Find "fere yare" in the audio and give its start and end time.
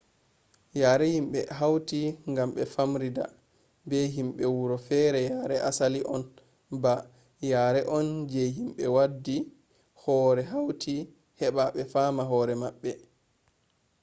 4.87-5.55